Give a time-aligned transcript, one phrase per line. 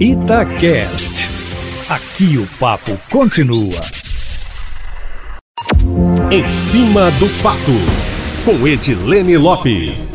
[0.00, 1.28] Itacast.
[1.90, 3.80] Aqui o papo continua.
[6.30, 7.72] Em cima do papo,
[8.44, 10.14] com Edilene Lopes.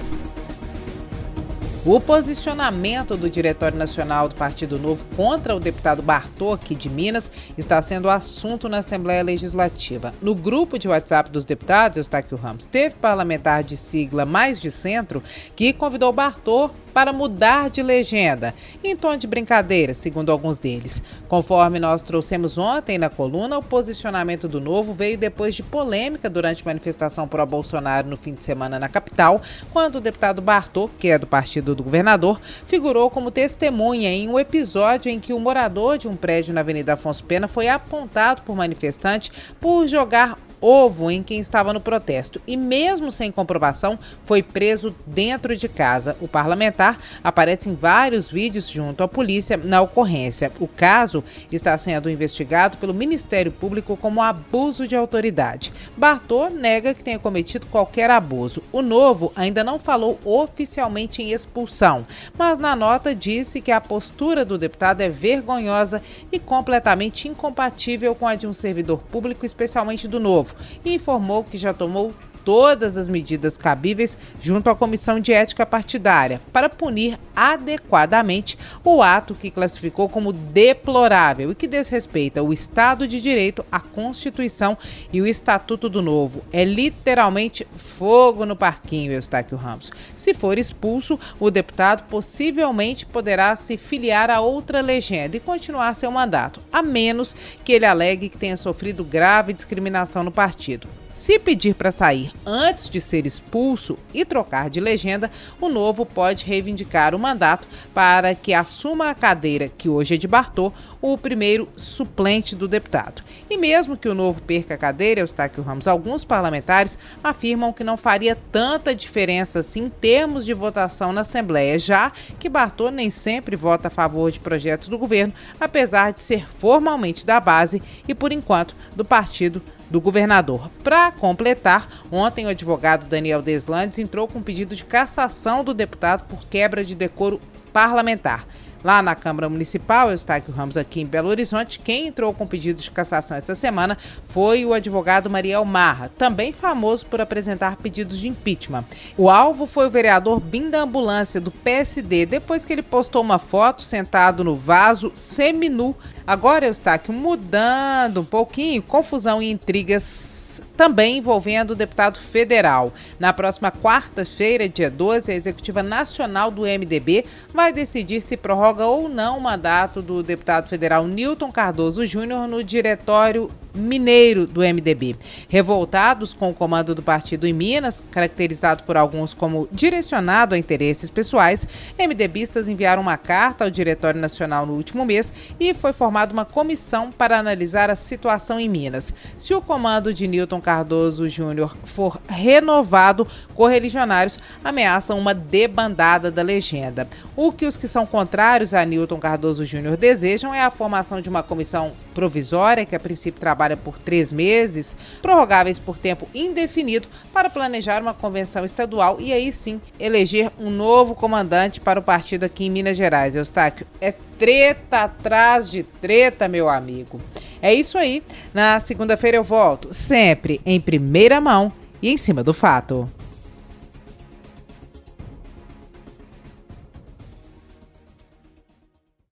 [1.86, 7.82] O posicionamento do Diretório Nacional do Partido Novo contra o deputado Bartok de Minas está
[7.82, 10.14] sendo assunto na Assembleia Legislativa.
[10.22, 15.22] No grupo de WhatsApp dos deputados, Eustáquio Ramos, teve parlamentar de sigla mais de centro
[15.58, 18.54] que convidou Bartok para mudar de legenda,
[18.84, 21.02] em tom de brincadeira, segundo alguns deles.
[21.28, 26.66] Conforme nós trouxemos ontem na coluna, o posicionamento do Novo veio depois de polêmica durante
[26.66, 31.28] manifestação pró-Bolsonaro no fim de semana na capital, quando o deputado Bartok, que é do
[31.28, 36.16] partido do governador, figurou como testemunha em um episódio em que o morador de um
[36.16, 41.74] prédio na Avenida Afonso Pena foi apontado por manifestante por jogar ovo em quem estava
[41.74, 46.16] no protesto e, mesmo sem comprovação, foi preso dentro de casa.
[46.22, 50.52] O parlamentar aparece em vários vídeos junto à polícia na ocorrência.
[50.62, 51.22] O caso
[51.52, 55.74] está sendo investigado pelo Ministério Público como abuso de autoridade.
[55.98, 58.64] Bartô nega que tenha cometido qualquer abuso.
[58.72, 62.08] O novo ainda não falou oficialmente em expulsão,
[62.38, 66.02] mas na nota disse que a postura do deputado é vergonhosa
[66.32, 70.53] e completamente incompatível com a de um servidor público, especialmente do novo
[70.84, 72.14] e informou que já tomou
[72.44, 79.36] todas as medidas cabíveis junto à Comissão de Ética Partidária para punir adequadamente o ato
[79.36, 84.78] que classificou como deplorável e que desrespeita o Estado de Direito, a Constituição
[85.12, 86.44] e o Estatuto do Novo.
[86.52, 89.92] É literalmente fogo no parquinho, Eustáquio Ramos.
[90.16, 96.12] Se for expulso, o deputado possivelmente poderá se filiar a outra legenda e continuar seu
[96.12, 101.03] mandato, a menos que ele alegue que tenha sofrido grave discriminação no partido.
[101.14, 105.30] Se pedir para sair antes de ser expulso e trocar de legenda,
[105.62, 110.28] o novo pode reivindicar o mandato para que assuma a cadeira que hoje é de
[110.28, 113.24] Bartô, o primeiro suplente do deputado.
[113.48, 117.96] E mesmo que o novo perca a cadeira, Eustáquio Ramos, alguns parlamentares afirmam que não
[117.96, 123.56] faria tanta diferença assim em termos de votação na Assembleia, já que Bartô nem sempre
[123.56, 128.32] vota a favor de projetos do governo, apesar de ser formalmente da base e, por
[128.32, 130.70] enquanto, do partido do governador.
[130.84, 136.26] Para completar, ontem o advogado Daniel Deslandes entrou com um pedido de cassação do deputado
[136.28, 137.40] por quebra de decoro
[137.72, 138.46] parlamentar.
[138.84, 142.92] Lá na Câmara Municipal, Eustáquio Ramos aqui em Belo Horizonte, quem entrou com pedido de
[142.92, 143.98] cassação essa semana
[144.28, 148.84] foi o advogado Mariel Marra, também famoso por apresentar pedidos de impeachment.
[149.18, 153.40] O alvo foi o vereador Bim da Ambulância, do PSD, depois que ele postou uma
[153.40, 155.96] foto sentado no vaso seminu.
[156.28, 160.43] Agora, Eustáquio, mudando um pouquinho, confusão e intrigas
[160.76, 162.94] também envolvendo o deputado federal.
[163.20, 169.08] Na próxima quarta-feira, dia 12, a Executiva Nacional do MDB vai decidir se prorroga ou
[169.08, 175.16] não o mandato do deputado federal Newton Cardoso Júnior no diretório mineiro do MDB.
[175.50, 181.10] Revoltados com o comando do partido em Minas, caracterizado por alguns como direcionado a interesses
[181.10, 181.68] pessoais,
[181.98, 187.12] MDBistas enviaram uma carta ao Diretório Nacional no último mês e foi formada uma comissão
[187.12, 189.14] para analisar a situação em Minas.
[189.38, 197.08] Se o comando de Newton Cardoso Júnior for renovado, correligionários ameaçam uma debandada da legenda.
[197.36, 201.30] O que os que são contrários a Newton Cardoso Júnior desejam é a formação de
[201.30, 207.08] uma comissão provisória que a princípio trabalha trabalha por três meses, prorrogáveis por tempo indefinido,
[207.32, 212.44] para planejar uma convenção estadual e aí sim eleger um novo comandante para o partido
[212.44, 213.36] aqui em Minas Gerais.
[213.36, 217.22] Eustáquio, é treta atrás de treta, meu amigo.
[217.62, 218.22] É isso aí.
[218.54, 221.72] Na segunda-feira eu volto, sempre em primeira mão
[222.02, 223.10] e em cima do fato.